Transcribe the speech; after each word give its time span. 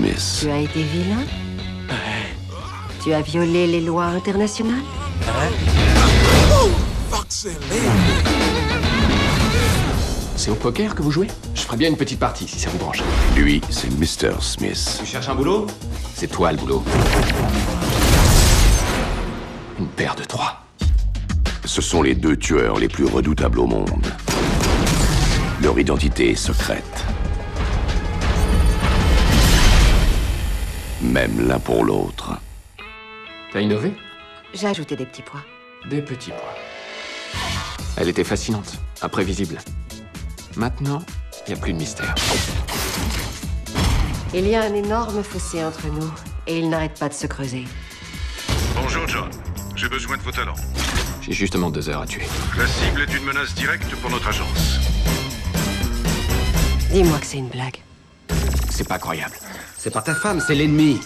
Smith. 0.00 0.38
Tu 0.40 0.50
as 0.50 0.58
été 0.60 0.82
vilain? 0.82 1.24
Tu 3.02 3.12
as 3.12 3.20
violé 3.20 3.66
les 3.66 3.80
lois 3.82 4.06
internationales? 4.06 4.82
C'est 10.36 10.50
au 10.50 10.54
poker 10.54 10.94
que 10.94 11.02
vous 11.02 11.10
jouez? 11.10 11.26
Je 11.54 11.60
ferais 11.60 11.76
bien 11.76 11.90
une 11.90 11.98
petite 11.98 12.18
partie 12.18 12.48
si 12.48 12.58
ça 12.58 12.70
vous 12.70 12.78
branche. 12.78 13.02
Lui, 13.36 13.60
c'est 13.68 13.90
Mr. 13.90 14.40
Smith. 14.40 15.00
Tu 15.00 15.06
cherches 15.06 15.28
un 15.28 15.34
boulot? 15.34 15.66
C'est 16.14 16.28
toi 16.28 16.52
le 16.52 16.56
boulot. 16.56 16.82
Une 19.78 19.86
paire 19.88 20.14
de 20.14 20.24
trois. 20.24 20.62
Ce 21.66 21.82
sont 21.82 22.00
les 22.00 22.14
deux 22.14 22.38
tueurs 22.38 22.78
les 22.78 22.88
plus 22.88 23.04
redoutables 23.04 23.58
au 23.58 23.66
monde. 23.66 24.06
Leur 25.62 25.78
identité 25.78 26.30
est 26.30 26.36
secrète. 26.36 27.04
Même 31.02 31.48
l'un 31.48 31.58
pour 31.58 31.84
l'autre. 31.84 32.38
T'as 33.52 33.60
innové? 33.60 33.94
J'ai 34.52 34.66
ajouté 34.66 34.96
des 34.96 35.06
petits 35.06 35.22
pois. 35.22 35.40
Des 35.88 36.02
petits 36.02 36.30
pois. 36.30 36.54
Elle 37.96 38.08
était 38.08 38.24
fascinante, 38.24 38.78
imprévisible. 39.00 39.58
Maintenant, 40.56 41.02
il 41.46 41.54
n'y 41.54 41.58
a 41.58 41.62
plus 41.62 41.72
de 41.72 41.78
mystère. 41.78 42.14
Il 44.34 44.46
y 44.46 44.54
a 44.54 44.62
un 44.62 44.74
énorme 44.74 45.22
fossé 45.22 45.64
entre 45.64 45.86
nous, 45.86 46.12
et 46.46 46.58
il 46.58 46.68
n'arrête 46.68 46.98
pas 46.98 47.08
de 47.08 47.14
se 47.14 47.26
creuser. 47.26 47.64
Bonjour 48.74 49.08
John, 49.08 49.30
j'ai 49.76 49.88
besoin 49.88 50.18
de 50.18 50.22
vos 50.22 50.32
talents. 50.32 50.54
J'ai 51.22 51.32
justement 51.32 51.70
deux 51.70 51.88
heures 51.88 52.02
à 52.02 52.06
tuer. 52.06 52.26
La 52.58 52.66
cible 52.66 53.02
est 53.02 53.16
une 53.16 53.24
menace 53.24 53.54
directe 53.54 53.94
pour 53.96 54.10
notre 54.10 54.28
agence. 54.28 54.78
Dis-moi 56.92 57.18
que 57.18 57.26
c'est 57.26 57.38
une 57.38 57.48
blague. 57.48 57.78
C'est 58.80 58.88
pas 58.88 58.98
croyable. 58.98 59.34
C'est 59.76 59.90
pas 59.92 60.00
ta 60.00 60.14
femme, 60.14 60.40
c'est 60.40 60.54
l'ennemi. 60.54 61.02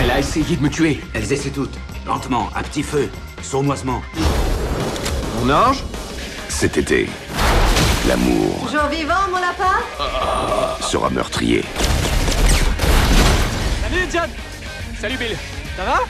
Elle 0.00 0.08
a 0.08 0.20
essayé 0.20 0.54
de 0.54 0.62
me 0.62 0.70
tuer. 0.70 1.00
Elles 1.14 1.32
essaient 1.32 1.50
toutes. 1.50 1.76
Lentement, 2.06 2.48
à 2.54 2.62
petit 2.62 2.84
feu, 2.84 3.10
sournoisement. 3.42 4.00
Mon 5.40 5.52
ange? 5.52 5.82
Cet 6.48 6.76
été, 6.76 7.08
l'amour 8.06 8.68
Toujours 8.70 8.86
vivant, 8.86 9.26
mon 9.32 9.40
lapin? 9.40 9.80
Sera 10.80 11.10
meurtrier. 11.10 11.64
Salut 13.82 14.06
John 14.12 14.30
Salut 15.00 15.16
Bill 15.16 15.36
Ça 15.76 15.82
va? 15.84 16.00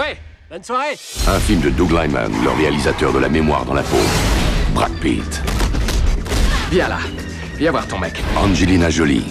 Ouais, 0.00 0.16
bonne 0.48 0.62
soirée 0.62 0.96
Un 1.26 1.40
film 1.40 1.62
de 1.62 1.70
Doug 1.70 1.90
Lyman, 1.90 2.30
le 2.44 2.50
réalisateur 2.50 3.12
de 3.12 3.18
La 3.18 3.28
mémoire 3.28 3.64
dans 3.64 3.74
la 3.74 3.82
peau. 3.82 3.96
Brad 4.72 4.92
Pitt, 5.00 5.42
Viens 6.70 6.88
là. 6.88 6.98
Viens 7.56 7.70
voir 7.70 7.86
ton 7.86 7.98
mec. 7.98 8.22
Angelina 8.36 8.90
Jolie, 8.90 9.24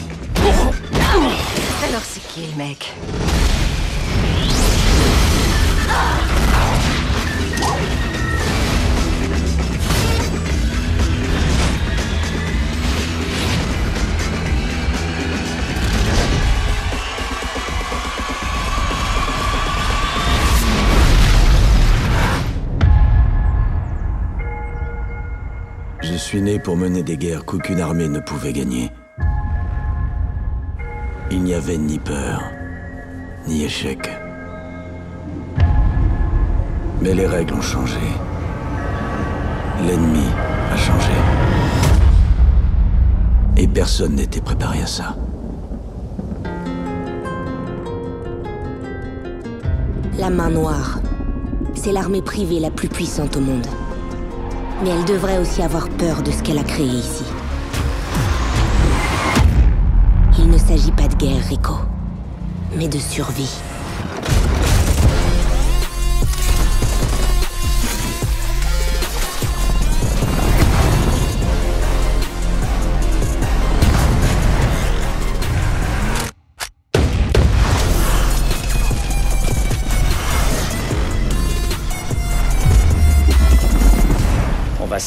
Alors 1.84 2.02
c'est 2.04 2.22
qui 2.34 2.48
le 2.52 2.58
mec? 2.58 2.94
Je 26.18 26.24
suis 26.24 26.42
né 26.42 26.58
pour 26.58 26.76
mener 26.76 27.04
des 27.04 27.16
guerres 27.16 27.46
qu'aucune 27.46 27.80
armée 27.80 28.10
ne 28.10 28.20
pouvait 28.20 28.52
gagner. 28.52 28.90
Il 31.30 31.44
n'y 31.44 31.54
avait 31.54 31.78
ni 31.78 32.00
peur, 32.00 32.42
ni 33.48 33.66
échec. 33.66 34.10
Mais 37.04 37.14
les 37.14 37.28
règles 37.28 37.54
ont 37.54 37.62
changé. 37.62 38.00
L'ennemi 39.86 40.26
a 40.72 40.76
changé. 40.76 41.12
Et 43.56 43.68
personne 43.68 44.16
n'était 44.16 44.42
préparé 44.42 44.82
à 44.82 44.88
ça. 44.88 45.16
La 50.18 50.32
main 50.32 50.50
noire. 50.50 51.00
C'est 51.76 51.92
l'armée 51.92 52.24
privée 52.24 52.60
la 52.60 52.72
plus 52.72 52.90
puissante 52.90 53.38
au 53.38 53.42
monde. 53.42 53.68
Mais 54.84 54.90
elle 54.90 55.06
devrait 55.06 55.40
aussi 55.40 55.64
avoir 55.64 55.90
peur 55.90 56.22
de 56.22 56.32
ce 56.32 56.44
qu'elle 56.44 56.60
a 56.60 56.64
créé 56.64 56.86
ici. 56.86 57.24
Il 60.38 60.50
ne 60.50 60.58
s'agit 60.58 60.92
pas 60.92 61.08
de 61.08 61.16
guerre, 61.16 61.44
Rico, 61.50 61.74
mais 62.76 62.88
de 62.88 63.00
survie. 63.00 63.56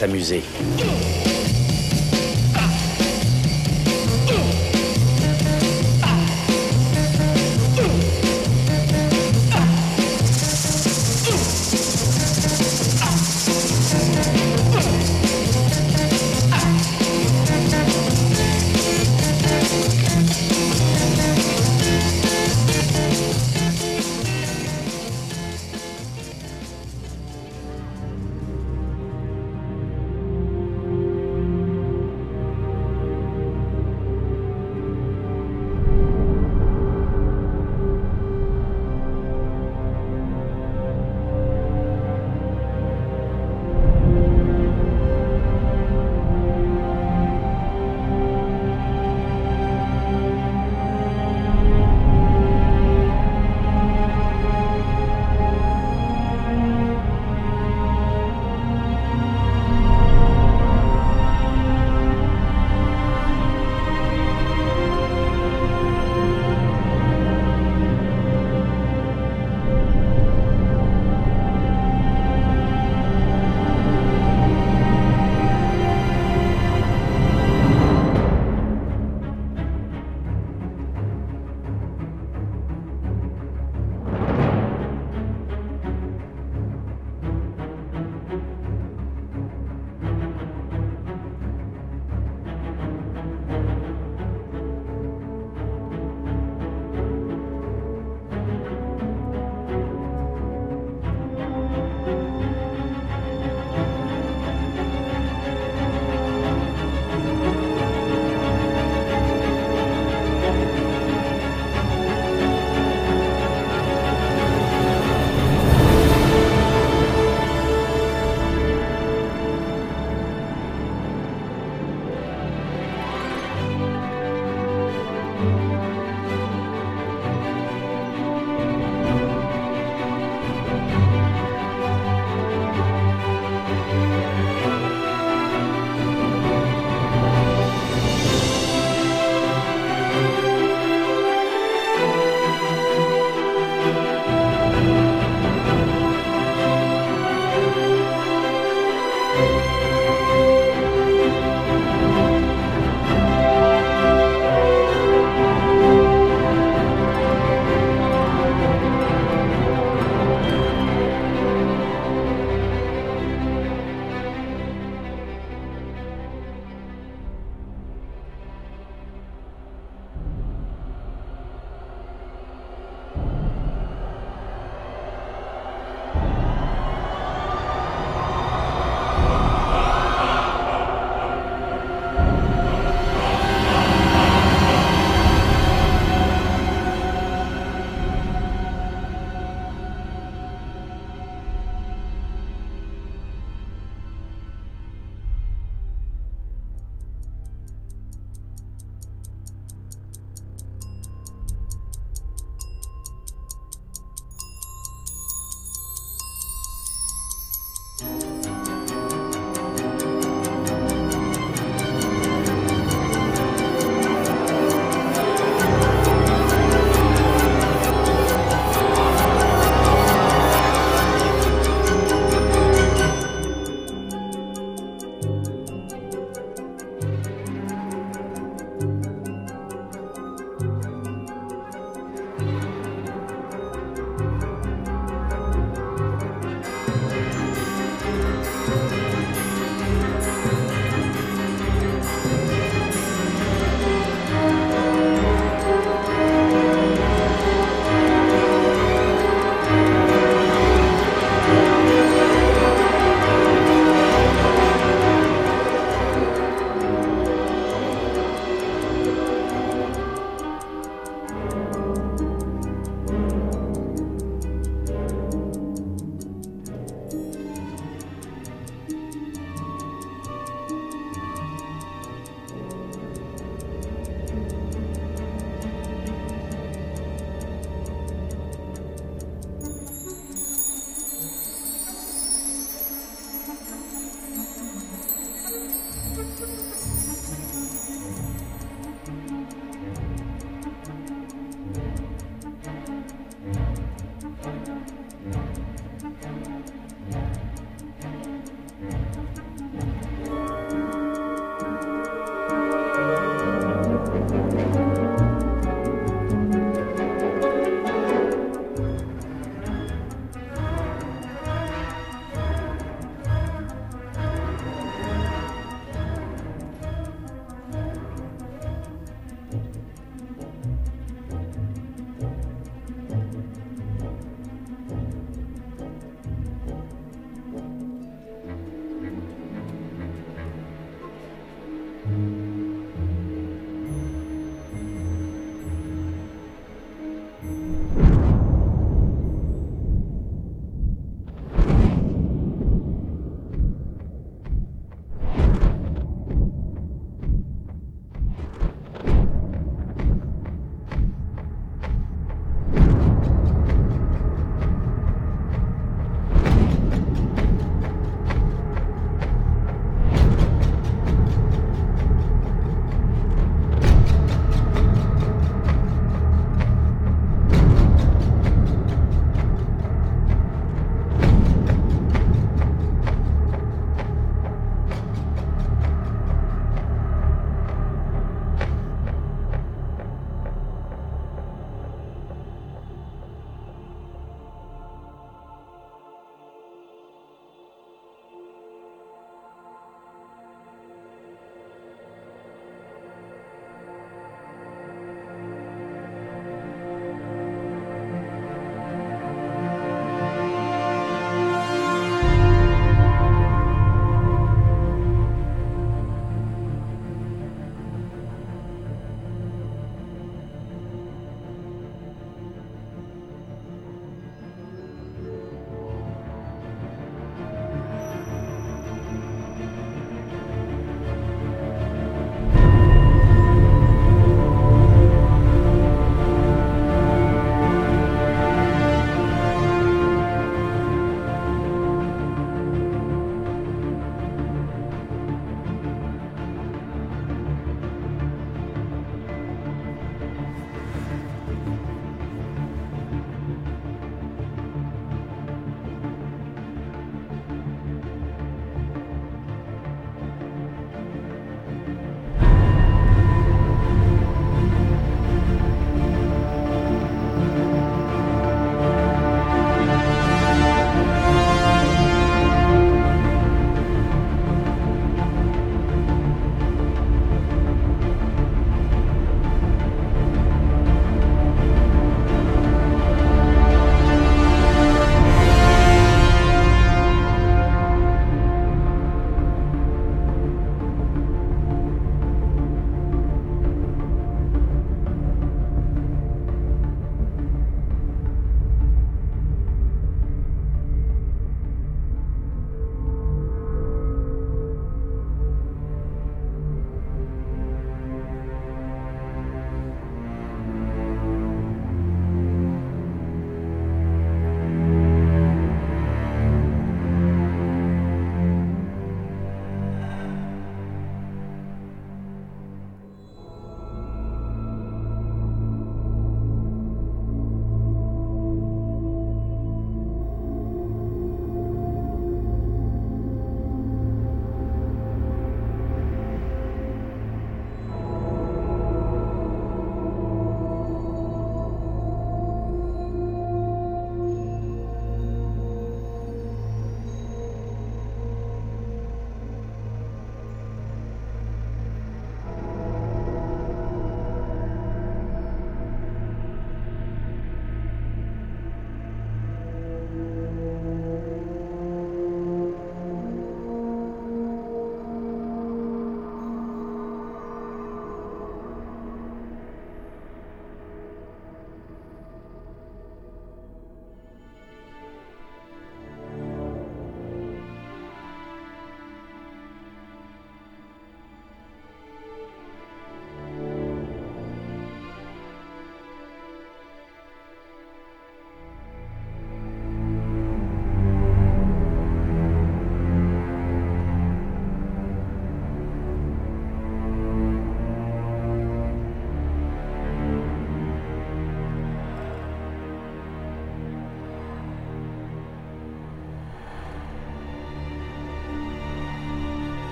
On 0.00 0.97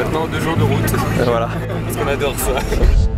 maintenant 0.00 0.26
deux 0.26 0.40
jours 0.40 0.56
de 0.56 0.62
route. 0.62 0.92
Voilà. 1.24 1.48
Parce 1.84 1.96
qu'on 1.96 2.08
adore 2.08 2.34
ça. 2.38 3.09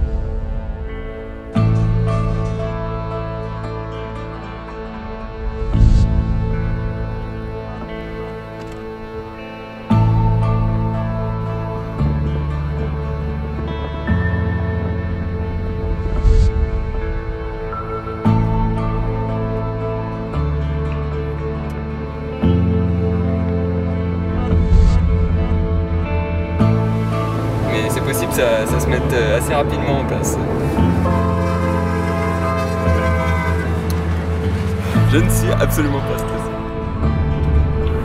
Absolument 35.73 36.01
pas 36.01 36.19
stressé. 36.19 36.51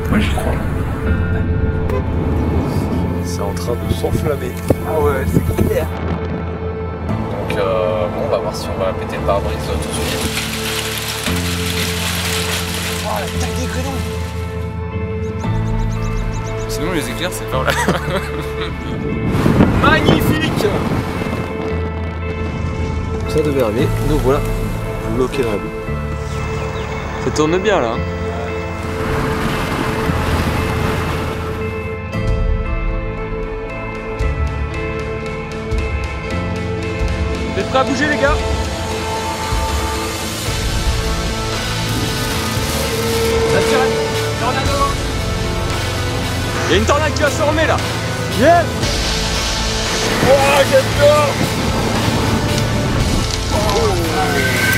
Moi 0.10 0.20
j'y 0.20 0.30
crois. 0.30 0.54
C'est 3.26 3.42
en 3.42 3.54
train 3.54 3.74
de 3.74 3.94
s'enflammer. 3.94 4.52
Ah 4.88 5.02
ouais, 5.02 5.26
c'est 5.28 5.66
clair. 5.66 5.86
Donc 7.10 7.58
euh, 7.58 8.08
bon, 8.08 8.22
on 8.26 8.30
va 8.30 8.38
voir 8.38 8.56
si 8.56 8.70
on 8.74 8.80
va 8.80 8.94
péter 8.94 9.18
le 9.18 9.24
pare-brise 9.24 9.58
tout 9.66 9.76
de 9.76 9.94
suite. 9.96 10.16
Oh 13.04 13.20
la 13.20 13.26
taille 13.38 13.52
des 13.60 13.68
Sinon 16.70 16.94
les 16.94 17.10
éclairs 17.10 17.34
c'est 17.34 17.52
par 17.52 17.64
là. 17.64 17.72
Magnifique 19.82 20.68
Ça 23.28 23.42
devait 23.42 23.64
arriver. 23.64 23.88
Nous 24.10 24.20
voilà 24.20 24.40
bloqués 25.18 25.44
dans 25.44 25.52
la 25.52 25.58
boue. 25.58 25.77
Ça 27.28 27.34
tourne 27.34 27.58
bien 27.58 27.82
là. 27.82 27.92
Vous 37.54 37.60
êtes 37.60 37.68
prêts 37.70 37.80
à 37.80 37.84
bouger 37.84 38.08
les 38.08 38.16
gars? 38.16 38.34
La 43.54 43.62
sirène 43.62 43.92
Tornado. 44.40 44.72
Il 46.68 46.72
y 46.72 46.76
a 46.76 46.78
une 46.78 46.86
tornade 46.86 47.14
qui 47.14 47.22
va 47.24 47.30
se 47.30 47.36
former 47.36 47.68
là. 47.68 47.76
Yes. 48.40 48.66
Oh 50.30 50.62
j'adore. 50.72 51.34
Ouais, 53.74 54.77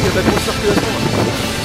il 0.00 0.06
y 0.06 0.08
a 0.08 0.10
de 0.12 0.16
la 0.16 0.22
grosse 0.22 0.42
circulation 0.42 0.82
là. 0.82 1.59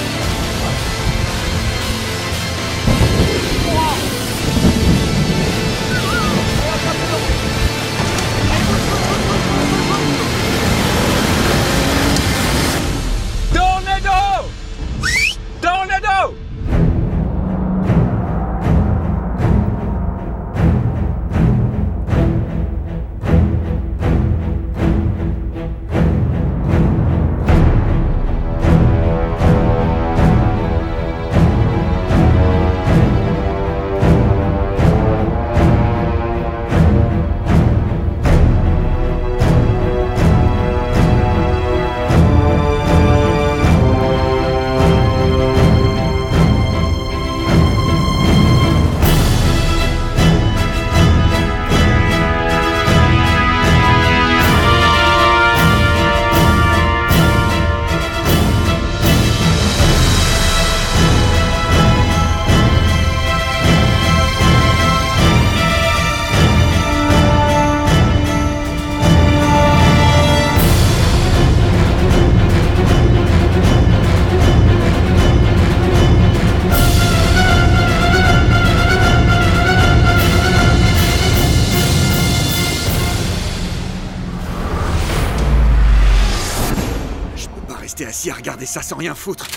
Ça 88.75 88.81
sans 88.81 88.97
rien 88.97 89.15
foutre. 89.15 89.47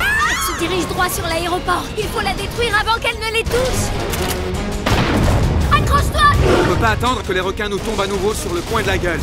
Elle 0.00 0.36
se 0.48 0.58
dirige 0.58 0.84
droit 0.88 1.08
sur 1.08 1.24
l'aéroport. 1.28 1.84
Il 1.96 2.06
faut 2.06 2.20
la 2.22 2.34
détruire 2.34 2.76
avant 2.80 2.98
qu'elle 2.98 3.14
ne 3.14 3.36
les 3.36 3.44
touche. 3.44 3.86
Accroche-toi 5.70 6.22
On 6.60 6.74
peut 6.74 6.80
pas 6.80 6.88
attendre 6.88 7.22
que 7.22 7.32
les 7.32 7.38
requins 7.38 7.68
nous 7.68 7.78
tombent 7.78 8.00
à 8.00 8.08
nouveau 8.08 8.34
sur 8.34 8.52
le 8.52 8.60
coin 8.62 8.82
de 8.82 8.88
la 8.88 8.98
gueule. 8.98 9.20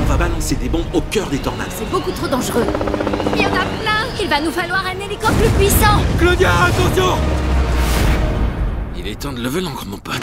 On 0.00 0.04
va 0.04 0.16
balancer 0.16 0.54
des 0.54 0.68
bombes 0.68 0.86
au 0.94 1.00
cœur 1.00 1.26
des 1.26 1.38
tornades. 1.38 1.72
C'est 1.76 1.90
beaucoup 1.90 2.12
trop 2.12 2.28
dangereux. 2.28 2.66
Il 3.34 3.42
y 3.42 3.46
en 3.46 3.48
a 3.48 3.64
plein. 3.82 4.06
Il 4.20 4.28
va 4.28 4.40
nous 4.40 4.52
falloir 4.52 4.84
un 4.86 5.04
hélico 5.04 5.26
plus 5.26 5.50
puissant. 5.58 5.98
Claudia, 6.20 6.52
attention 6.66 7.41
Il 9.04 9.08
est 9.10 9.16
temps 9.16 9.32
de 9.32 9.42
lever 9.42 9.60
l'encre, 9.60 9.84
mon 9.84 9.98
pote. 9.98 10.14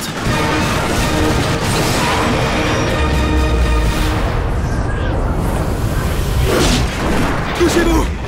Touchez-vous 7.60 8.19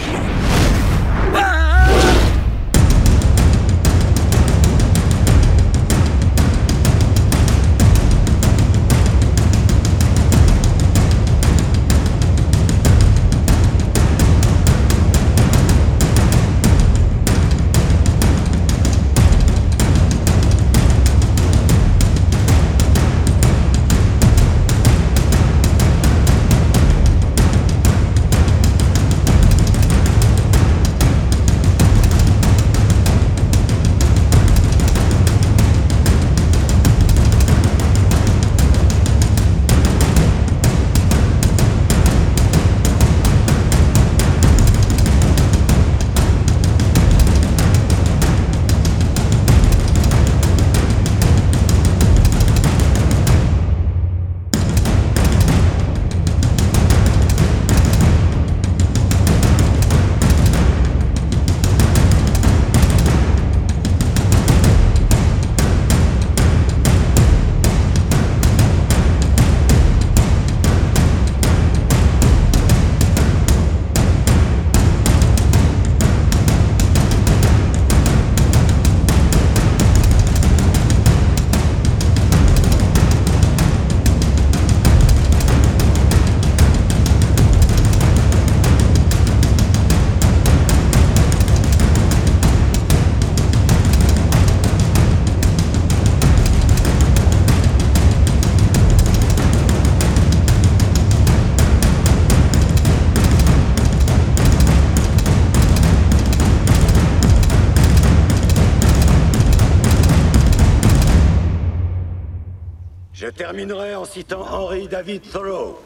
terminerai 113.62 113.96
en 113.96 114.06
citant 114.06 114.42
Henry 114.50 114.88
David 114.88 115.22
Thoreau. 115.32 115.80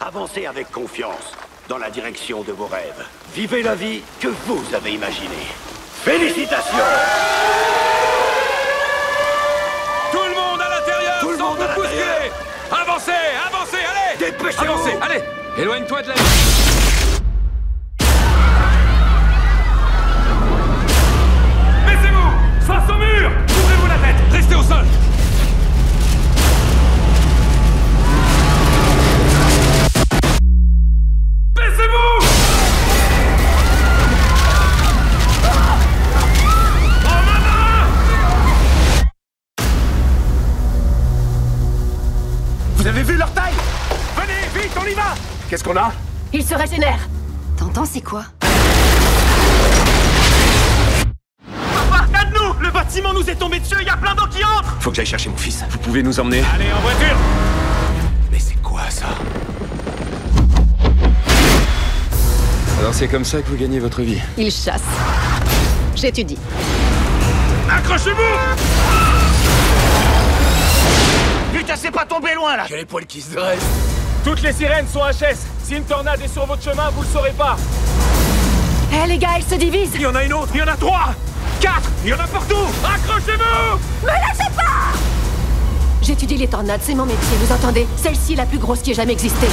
Avancez 0.00 0.44
avec 0.46 0.70
confiance 0.70 1.32
dans 1.68 1.78
la 1.78 1.88
direction 1.88 2.42
de 2.42 2.52
vos 2.52 2.66
rêves. 2.66 3.04
Vivez 3.34 3.62
la 3.62 3.74
vie 3.74 4.02
que 4.20 4.28
vous 4.28 4.62
avez 4.74 4.92
imaginée. 4.92 5.46
Félicitations! 6.02 6.76
Tout 10.10 10.18
le 10.18 10.34
monde 10.34 10.60
à 10.60 10.68
l'intérieur 10.68 11.20
Tout 11.20 11.30
le 11.30 11.38
monde 11.38 11.60
à 11.60 11.68
l'intérieur. 11.68 12.32
Avancez 12.70 13.12
Avancez 13.46 13.76
Allez. 13.76 14.18
Dépêchez-vous. 14.18 14.72
Avancez 14.72 14.96
Allez. 15.00 15.22
Éloigne-toi 15.62 16.02
de 16.02 16.08
la... 16.08 16.14
Baissez-vous 21.86 22.66
Face 22.66 22.90
au 22.90 22.98
mur. 22.98 23.30
Ouvrez-vous 23.48 23.86
la 23.86 23.94
tête. 23.94 24.16
Restez 24.30 24.54
au 24.56 24.62
sol 24.62 24.84
Qu'est-ce 45.62 45.74
qu'on 45.74 45.80
a 45.80 45.92
Il 46.32 46.44
se 46.44 46.54
régénère 46.54 46.98
T'entends, 47.56 47.84
c'est 47.84 48.00
quoi? 48.00 48.24
Embarcade-nous 51.86 52.54
Le 52.60 52.70
bâtiment 52.72 53.12
nous 53.12 53.28
est 53.30 53.36
tombé 53.36 53.60
dessus, 53.60 53.76
il 53.80 53.86
y 53.86 53.90
a 53.90 53.96
plein 53.96 54.14
d'eau 54.16 54.26
qui 54.28 54.42
entre 54.44 54.76
Faut 54.80 54.90
que 54.90 54.96
j'aille 54.96 55.06
chercher 55.06 55.28
mon 55.28 55.36
fils. 55.36 55.64
Vous 55.70 55.78
pouvez 55.78 56.02
nous 56.02 56.18
emmener 56.18 56.42
Allez, 56.54 56.72
en 56.72 56.80
voiture 56.80 57.16
Mais 58.32 58.40
c'est 58.40 58.60
quoi 58.60 58.90
ça? 58.90 59.06
Alors 62.80 62.92
c'est 62.94 63.06
comme 63.06 63.24
ça 63.24 63.40
que 63.40 63.48
vous 63.48 63.56
gagnez 63.56 63.78
votre 63.78 64.02
vie. 64.02 64.18
Il 64.36 64.50
chasse. 64.50 64.82
J'étudie. 65.94 66.38
Accrochez-vous 67.70 68.16
Putain, 71.56 71.76
c'est 71.76 71.92
pas 71.92 72.04
tombé 72.04 72.34
loin 72.34 72.56
là 72.56 72.64
J'ai 72.68 72.78
les 72.78 72.84
poils 72.84 73.06
qui 73.06 73.20
se 73.20 73.32
dressent. 73.36 74.01
Toutes 74.24 74.42
les 74.42 74.52
sirènes 74.52 74.86
sont 74.86 75.00
HS. 75.00 75.36
Si 75.64 75.74
une 75.74 75.84
tornade 75.84 76.20
est 76.20 76.32
sur 76.32 76.46
votre 76.46 76.62
chemin, 76.62 76.90
vous 76.94 77.02
le 77.02 77.08
saurez 77.08 77.32
pas. 77.32 77.56
Eh 78.92 79.08
les 79.08 79.18
gars, 79.18 79.30
elle 79.36 79.42
se 79.42 79.54
divise 79.54 79.90
Il 79.94 80.02
y 80.02 80.06
en 80.06 80.14
a 80.14 80.22
une 80.22 80.32
autre, 80.32 80.50
il 80.54 80.60
y 80.60 80.62
en 80.62 80.68
a 80.68 80.76
trois 80.76 81.14
Quatre 81.60 81.90
Il 82.04 82.10
y 82.10 82.12
en 82.12 82.20
a 82.20 82.26
partout 82.26 82.66
Accrochez-vous 82.84 83.78
Me 84.02 84.06
lâchez 84.06 84.52
pas 84.54 84.98
J'étudie 86.02 86.36
les 86.36 86.48
tornades, 86.48 86.80
c'est 86.82 86.94
mon 86.94 87.06
métier, 87.06 87.36
vous 87.40 87.52
entendez? 87.52 87.86
Celle-ci 87.96 88.34
est 88.34 88.36
la 88.36 88.44
plus 88.46 88.58
grosse 88.58 88.80
qui 88.80 88.90
ait 88.90 88.94
jamais 88.94 89.12
existé. 89.12 89.46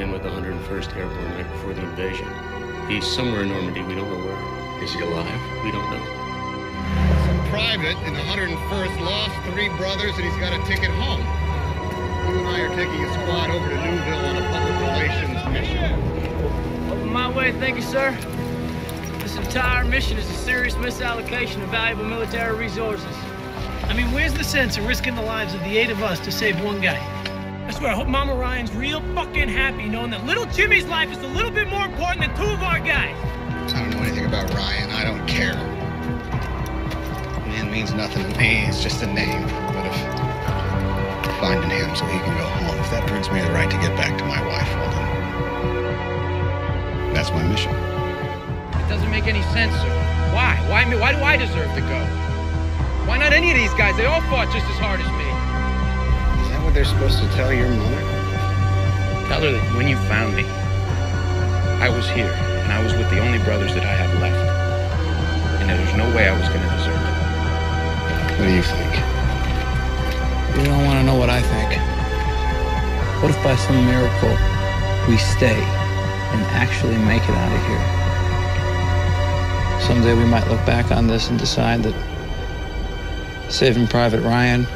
In 0.00 0.10
with 0.10 0.22
the 0.22 0.30
101st 0.30 0.96
Airborne 0.96 1.34
right 1.34 1.52
before 1.52 1.74
the 1.74 1.82
invasion. 1.82 2.26
He's 2.88 3.06
somewhere 3.06 3.42
in 3.42 3.48
Normandy. 3.48 3.82
We 3.82 3.94
don't 3.94 4.08
know 4.08 4.24
where. 4.24 4.82
Is 4.82 4.92
he 4.94 5.00
alive? 5.00 5.40
We 5.62 5.70
don't 5.70 5.84
know. 5.92 6.04
Some 7.26 7.40
private 7.50 7.96
in 8.08 8.14
the 8.14 8.24
101st 8.32 9.00
lost 9.00 9.34
three 9.52 9.68
brothers 9.76 10.16
and 10.16 10.24
he's 10.24 10.36
got 10.40 10.58
a 10.58 10.64
ticket 10.64 10.90
home. 10.90 11.20
You 11.20 12.38
and 12.38 12.48
I 12.48 12.60
are 12.60 12.74
taking 12.74 13.04
a 13.04 13.12
squad 13.12 13.50
over 13.50 13.68
to 13.68 13.76
Newville 13.76 14.24
on 14.24 14.36
a 14.36 14.44
public 14.48 14.80
relations 14.80 15.44
mission. 15.52 16.90
Over 16.90 17.04
my 17.04 17.28
way, 17.30 17.52
thank 17.52 17.76
you, 17.76 17.82
sir. 17.82 18.16
This 19.20 19.36
entire 19.36 19.84
mission 19.84 20.16
is 20.16 20.28
a 20.30 20.34
serious 20.34 20.74
misallocation 20.76 21.62
of 21.62 21.68
valuable 21.68 22.04
military 22.04 22.56
resources. 22.56 23.14
I 23.84 23.92
mean, 23.94 24.10
where's 24.12 24.32
the 24.32 24.44
sense 24.44 24.78
of 24.78 24.86
risking 24.86 25.14
the 25.14 25.22
lives 25.22 25.52
of 25.52 25.60
the 25.60 25.76
eight 25.76 25.90
of 25.90 26.02
us 26.02 26.20
to 26.20 26.32
save 26.32 26.62
one 26.64 26.80
guy? 26.80 27.19
I 27.80 27.82
swear, 27.82 27.92
I 27.92 27.96
hope 27.96 28.08
Mama 28.08 28.34
Ryan's 28.34 28.70
real 28.74 29.00
fucking 29.14 29.48
happy 29.48 29.88
knowing 29.88 30.10
that 30.10 30.26
little 30.26 30.44
Jimmy's 30.52 30.84
life 30.84 31.10
is 31.10 31.16
a 31.16 31.26
little 31.28 31.50
bit 31.50 31.66
more 31.66 31.86
important 31.86 32.20
than 32.20 32.36
two 32.36 32.44
of 32.44 32.62
our 32.62 32.78
guys. 32.78 33.16
I 33.72 33.80
don't 33.80 33.88
know 33.96 34.04
anything 34.04 34.26
about 34.26 34.52
Ryan. 34.52 34.90
I 34.90 35.02
don't 35.02 35.26
care. 35.26 35.56
Man 37.48 37.72
means 37.72 37.94
nothing 37.94 38.30
to 38.30 38.38
me. 38.38 38.66
It's 38.68 38.82
just 38.82 39.00
a 39.00 39.06
name. 39.06 39.48
But 39.72 39.88
if 39.88 39.96
finding 41.40 41.72
him 41.72 41.96
so 41.96 42.04
he 42.04 42.20
can 42.20 42.36
go 42.36 42.44
home, 42.44 42.76
if 42.84 42.90
that 42.92 43.08
brings 43.08 43.30
me 43.32 43.40
the 43.40 43.48
right 43.48 43.70
to 43.70 43.78
get 43.80 43.96
back 43.96 44.12
to 44.18 44.24
my 44.28 44.44
wife, 44.44 44.68
well 44.76 44.92
then, 44.92 45.08
that's 47.16 47.30
my 47.30 47.42
mission. 47.48 47.72
It 48.76 48.88
doesn't 48.92 49.10
make 49.10 49.24
any 49.24 49.40
sense, 49.56 49.72
sir. 49.72 49.88
Why? 50.36 50.60
Why 50.68 50.84
me? 50.84 51.00
Why 51.00 51.16
do 51.16 51.24
I 51.24 51.38
deserve 51.38 51.72
to 51.72 51.80
go? 51.80 52.04
Why 53.08 53.16
not 53.16 53.32
any 53.32 53.50
of 53.50 53.56
these 53.56 53.72
guys? 53.72 53.96
They 53.96 54.04
all 54.04 54.20
fought 54.28 54.52
just 54.52 54.68
as 54.68 54.76
hard 54.76 55.00
as 55.00 55.08
me. 55.16 55.29
Is 56.70 56.76
that 56.76 56.82
what 56.84 57.02
they're 57.02 57.10
supposed 57.10 57.18
to 57.18 57.26
tell 57.36 57.52
your 57.52 57.68
mother? 57.68 58.00
Tell 59.26 59.42
her 59.42 59.50
that 59.50 59.74
when 59.74 59.88
you 59.88 59.96
found 60.06 60.36
me, 60.36 60.44
I 61.82 61.90
was 61.90 62.08
here, 62.10 62.30
and 62.30 62.72
I 62.72 62.80
was 62.80 62.92
with 62.92 63.10
the 63.10 63.18
only 63.18 63.38
brothers 63.42 63.74
that 63.74 63.82
I 63.82 63.90
have 63.90 64.14
left. 64.22 64.38
And 65.58 65.68
that 65.68 65.76
there's 65.82 65.96
no 65.98 66.06
way 66.14 66.28
I 66.28 66.38
was 66.38 66.46
going 66.46 66.62
to 66.62 66.70
desert 66.70 66.94
them. 66.94 68.38
What 68.38 68.46
do 68.46 68.54
you 68.54 68.62
think? 68.62 68.94
You 70.54 70.70
don't 70.70 70.86
want 70.86 71.02
to 71.02 71.04
know 71.10 71.18
what 71.18 71.28
I 71.28 71.42
think. 71.42 71.74
What 73.18 73.34
if 73.34 73.42
by 73.42 73.56
some 73.56 73.74
miracle 73.90 74.30
we 75.10 75.18
stay 75.18 75.58
and 75.58 76.40
actually 76.54 76.98
make 77.02 77.26
it 77.26 77.34
out 77.34 77.50
of 77.50 77.62
here? 77.66 77.82
Someday 79.90 80.14
we 80.14 80.24
might 80.24 80.46
look 80.46 80.64
back 80.64 80.92
on 80.92 81.08
this 81.08 81.30
and 81.30 81.38
decide 81.38 81.82
that 81.82 81.98
saving 83.50 83.88
Private 83.88 84.22
Ryan 84.22 84.68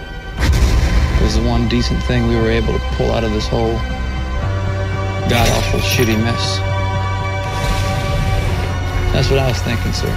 was 1.25 1.37
the 1.37 1.43
one 1.43 1.67
decent 1.69 2.03
thing 2.03 2.27
we 2.29 2.37
were 2.37 2.51
able 2.51 2.75
to 2.75 2.79
pull 2.97 3.11
out 3.11 3.25
of 3.25 3.33
this 3.33 3.49
whole 3.49 3.79
god 5.31 5.49
awful 5.57 5.81
shitty 5.81 6.19
mess. 6.23 6.59
That's 9.11 9.31
what 9.31 9.39
I 9.39 9.49
was 9.49 9.59
thinking, 9.63 9.95
sir. 9.95 10.13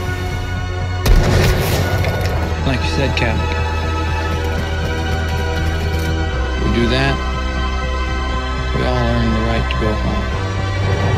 Like 2.68 2.82
you 2.84 2.90
said, 2.98 3.16
Captain. 3.18 3.48
We 6.66 6.76
do 6.76 6.90
that, 6.90 7.16
we 8.76 8.84
all 8.84 8.98
earn 8.98 9.34
the 9.34 9.40
right 9.48 9.72
to 9.72 9.80
go 9.80 9.94
home. 9.94 11.17